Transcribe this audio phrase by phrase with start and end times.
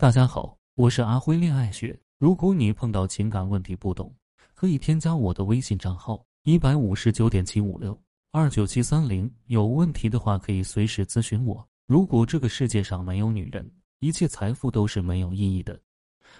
[0.00, 1.94] 大家好，我是阿辉恋爱学。
[2.16, 4.10] 如果你碰到情感问题不懂，
[4.54, 7.94] 可以添加我的微信账号一百五十九点七五六
[8.30, 9.30] 二九七三零。
[9.48, 11.68] 有问题的话可以随时咨询我。
[11.86, 15.78] 如果这个世界上没有女人，一切财富都是没有意义的。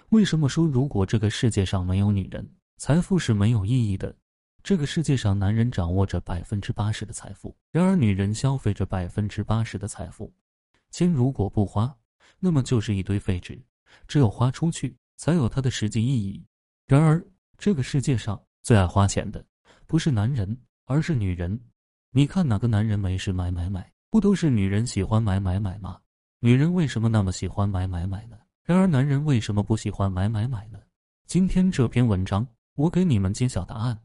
[0.09, 4.11] 为什么说如果这个世界上没有女人，财富是没有意义的？
[4.63, 10.33] 这个世界上男人掌握着百分之八十的财富，然而女人消费着百分之八十的财富。
[10.89, 11.95] 钱如果不花，
[12.39, 13.61] 那么就是一堆废纸，
[14.07, 16.43] 只有花出去才有它的实际意义。
[16.87, 17.23] 然而，
[17.57, 19.45] 这个世界上最爱花钱的
[19.85, 21.59] 不是男人，而是女人。
[22.11, 23.91] 你看哪个男人没事买买买？
[24.09, 25.99] 不都是女人喜欢买买买吗？
[26.39, 28.37] 女人为什么那么喜欢买买买呢？
[28.63, 30.79] 然而男人为什么不喜欢买买买呢？
[31.27, 32.45] 今天这篇文章，
[32.75, 33.97] 我给你们揭晓答案。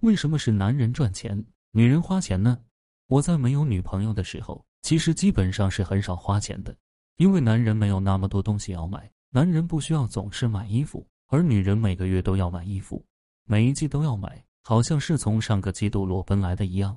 [0.00, 2.58] 为什么是男人赚钱，女人花钱呢？
[3.06, 6.76] 我在没有女朋友的时候，其实基本上是很少花钱的。
[7.18, 13.04] 因为男人没有那么多东西要买，男人不需要总是买衣服，而女人每个月都要买衣服，
[13.42, 16.96] 每一季都要买，好像是从上个季度裸奔来的一样。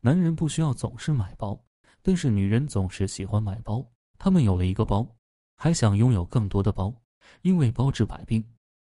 [0.00, 1.60] 男人不需要总是买包，
[2.02, 3.84] 但是女人总是喜欢买包。
[4.16, 5.04] 他们有了一个包，
[5.56, 6.94] 还想拥有更多的包，
[7.42, 8.44] 因为包治百病。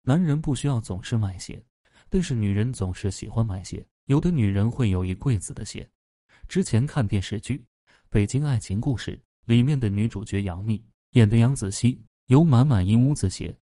[0.00, 1.62] 男人不需要总是买鞋，
[2.08, 3.86] 但是女人总是喜欢买鞋。
[4.06, 5.86] 有的女人会有一柜子的鞋。
[6.48, 7.58] 之前看电视剧
[8.08, 9.14] 《北京爱情故事》。
[9.44, 13.54] 里面的女主角杨幂演的杨子熙有满满一屋子鞋，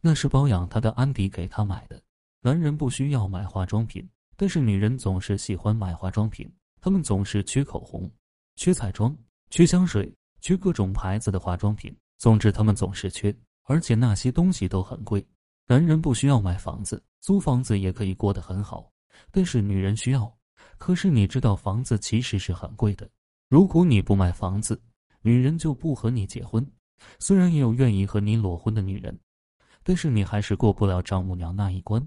[0.00, 2.00] 那是包养她的安迪给她买的。
[2.40, 6.50] 男人不需要买化妆品，但是女人总是喜欢买化妆品。
[6.80, 8.10] 他们总是缺口红、
[8.56, 9.16] 缺彩妆、
[9.50, 11.96] 缺香水、缺各种牌子的化妆品。
[12.18, 15.24] 总之，他们总是缺，而且那些东西都很贵。
[15.68, 18.90] 男人不需要买房子，租房子也可以过得很好，
[19.30, 20.36] 但是女人需要。
[20.78, 23.08] 可是你知道，房子其实是很贵的。
[23.48, 24.80] 如果你不买房子，
[25.22, 26.66] 女人就不和你结婚，
[27.18, 29.18] 虽然也有愿意和你裸婚的女人，
[29.82, 32.06] 但是你还是过不了丈母娘那一关。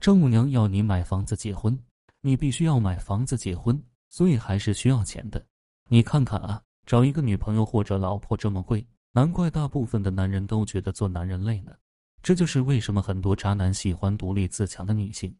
[0.00, 1.78] 丈母娘要你买房子结婚，
[2.20, 5.44] 你必须要买房子结婚，所以还是需要钱的。
[5.88, 11.72] 你看看啊，找一个女朋友或者老婆这么贵，难怪大部分的男人都觉得做男人累呢。
[12.20, 15.32] 这就是为什么很多渣男喜欢独立自强的女性，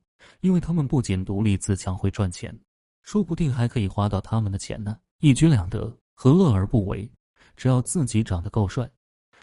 [0.42, 2.56] 因为他们不仅独立自强会赚钱，
[3.03, 7.10] 说不定还可以花到他们的钱呢，一举两得，何乐而不为？
[7.56, 8.89] 只要自己长得够帅，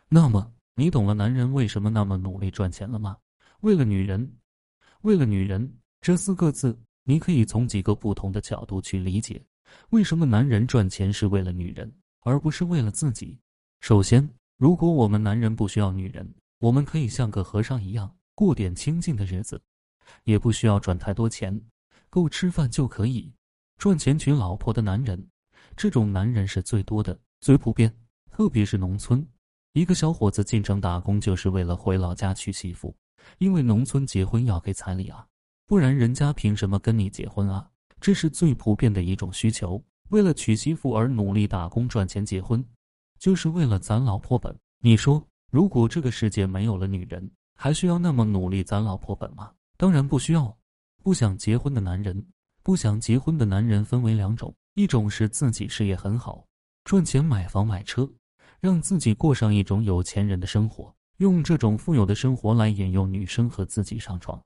[0.07, 3.17] 那么你懂了男人为什么那么努力赚钱了吗？
[3.61, 4.37] 为了女人，
[5.01, 9.43] 为了女人这四个字，你可以从几个不同的角度去理解。
[9.89, 11.91] 为什么男人赚钱是为了女人，
[12.21, 13.39] 而不是为了自己？
[13.81, 19.61] 首先，如果我们男人不需要女人，我们可以像个和尚一样过点清静的日子，
[20.23, 21.59] 也不需要赚太多钱，
[22.09, 23.33] 够吃饭就可以。
[23.77, 25.27] 赚钱娶老婆的男人，
[25.75, 27.93] 这种男人是最多的、最普遍。
[28.35, 29.23] 特别是农村，
[29.73, 32.91] 一个小伙子进城打工就是为了回老家娶媳妇，
[33.37, 35.23] 因为农村结婚要给彩礼啊，
[35.67, 37.69] 不然人家凭什么跟你结婚啊？
[38.01, 39.79] 这是最普遍的一种需求。
[40.09, 42.65] 为了娶媳妇而努力打工赚钱结婚，
[43.19, 44.51] 就是为了攒老婆本。
[44.79, 49.51] 你说，如果这个世界没有了女人，还需要那么努力攒老婆本吗？
[49.77, 50.57] 当然不需要。
[51.03, 52.25] 不想结婚的男人，
[52.63, 56.43] 不想结婚的男人分为两种，一种是自己事业很好，
[56.83, 58.11] 赚钱买房买车。
[58.63, 64.41] 让自己过上一种有钱人的生活，用这种富有的生活来引诱女生和自己上床。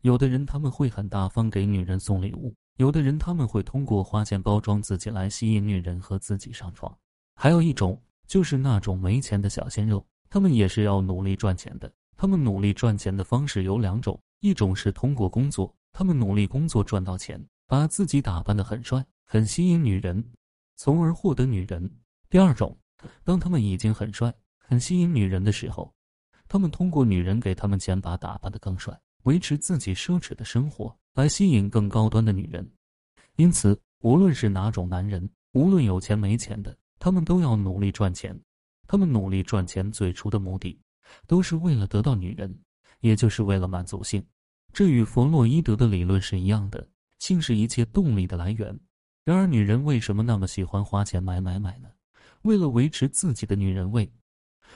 [0.00, 6.90] 有的人他们会很大方给女人送礼物，有的人他们会通过花钱包装自己来吸引女人和自己上床。
[7.34, 11.92] 还有一种就是那种没钱的小鲜肉，他们也是要努力赚钱的。
[12.16, 20.24] 他们努力赚钱的方式有两种，一种是通过工作，他们努力工作赚到钱，把自己打扮得很帅，很吸引女人，
[20.76, 21.90] 从而获得女人。
[22.30, 22.74] 第二种。
[23.24, 25.92] 当他们已经很帅、很吸引女人的时候，
[26.48, 32.68] 他们通过女人给他们钱，把打扮的更帅，维持自己奢侈的生活，来吸引更高端的女人。
[33.36, 38.38] 因此，无论是哪种男人，无论有钱没钱的，他们都要努力赚钱。
[38.86, 40.80] 他们努力赚钱最初的目的，
[41.26, 42.52] 都是为了得到女人，
[43.00, 44.24] 也就是为了满足性。
[44.72, 46.86] 这与弗洛伊德的理论是一样的，
[47.18, 48.78] 性是一切动力的来源。
[49.24, 51.88] 然而，女人为什么那么喜欢花钱买买买呢？
[52.42, 54.10] 为了维持自己的女人味，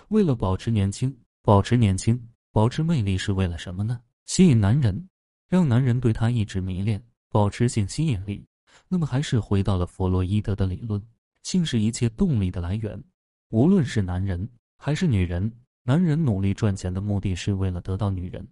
[0.09, 2.21] 为了保持年轻，保持年轻，
[2.53, 4.01] 保持魅力，是为了什么呢？
[4.27, 5.09] 吸引男人，
[5.49, 8.45] 让男人对她一直迷恋，保持性吸引力。
[8.89, 11.03] 那么还是回到了弗洛伊德的理论：
[11.43, 13.03] 性是一切动力的来源。
[13.49, 14.47] 无论是男人
[14.77, 15.51] 还是女人，
[15.85, 18.45] 男人努力赚钱的目的是为了得到女人；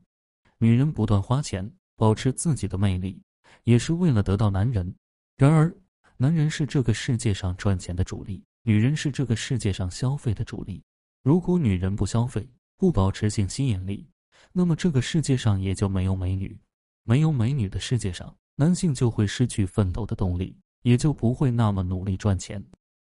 [0.59, 3.21] 女人不断花钱，保持自己的魅力，
[3.65, 4.95] 也是为了得到男人。
[5.37, 5.75] 然而，
[6.17, 8.43] 男人是这个世界上赚钱的主力。
[8.65, 10.83] 女人是这个世界上消费的主力，
[11.23, 14.09] 如果女人不消费，不保持性吸引力，
[14.53, 16.57] 那么这个世界上也就没有美女。
[17.03, 22.65] 没有美女的世界上，男性就会失去奋斗的动力，也就不会那么努力赚钱。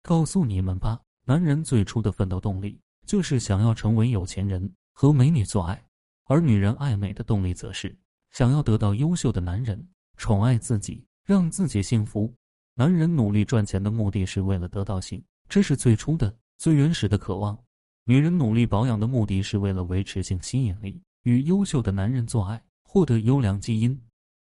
[0.02, 5.84] 告诉你们吧，男人最初的奋斗动力就是想要成为有钱人和美女做爱，
[6.26, 7.98] 而女人爱美的动力则是
[8.30, 9.84] 想要得到优秀的男人
[10.16, 12.32] 宠爱自己，让自己幸福。
[12.74, 15.20] 男人努力赚钱的目的是为了得到性，
[15.50, 17.58] 这是最初的、最原始的渴望。
[18.04, 24.00] 女人努力保养的目的是为了维持性吸引力，与优秀的男人做爱，获得优良基因。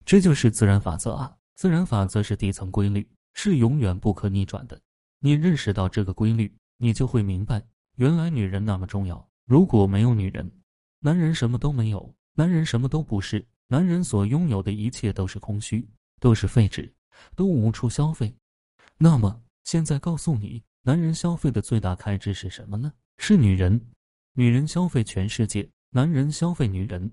[0.05, 1.35] 这就是自然法则啊！
[1.57, 4.79] 自然法则是底层规律，是永远不可逆转的。
[5.21, 7.65] 你认识到这个规律，你就会明白，
[7.97, 9.27] 原来女人那么重要。
[9.47, 10.53] 如果没有女人，
[10.99, 15.89] 男人什么都没有，男人什么都不是，男人所拥有的一切都是空虚，
[16.21, 16.93] 都是废纸，
[17.35, 18.35] 都无处消费。
[18.99, 22.91] 那么，现在告诉你，男人消费的最大开支是什么呢？
[23.19, 23.79] 是女人，
[24.33, 27.11] 女人消费全世界，男人消费女人，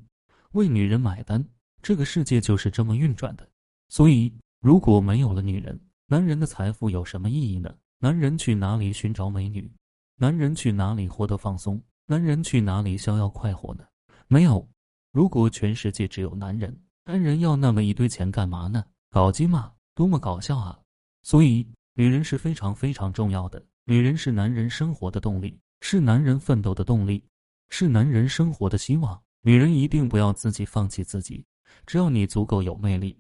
[0.54, 1.44] 为女人买单，
[1.82, 3.46] 这个世界就是这么运转的。
[3.90, 7.76] 所以，如果没有了女人，男人的财富有什么意义呢？
[8.00, 9.70] 男人去哪里寻找美女？
[10.16, 11.82] 男人去哪里获得放松？
[12.06, 13.84] 男人去哪里逍遥快活呢？
[14.28, 14.66] 没有。
[15.12, 16.74] 如果全世界只有男人，
[17.04, 18.86] 男人要那么一堆钱干嘛呢？
[19.10, 20.80] 搞基嘛，多么搞笑啊！
[21.24, 21.68] 所以，
[21.98, 23.62] 女人是非常非常重要的。
[23.84, 25.60] 女人是男人生活的动力。
[25.82, 27.24] 是男人奋斗的动力，
[27.70, 29.22] 是男人生活的希望。
[29.44, 31.46] 女人一定不要自己放弃自己，
[31.86, 33.16] 只要你足够有魅力，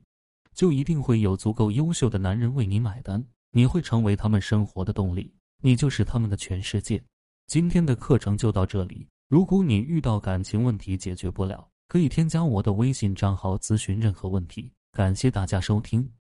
[0.55, 3.23] 就一定会有足够优秀的男人为你买单。
[3.51, 5.31] 你会成为他们生活的动力，
[5.61, 7.01] 你就是他们的全世界。
[7.45, 9.07] 今天的课程就到这里。
[9.29, 14.71] 如果你遇到感情问题解决不了，可以添加我的微信账号咨询任何问题。
[14.91, 16.16] 感谢大家收听。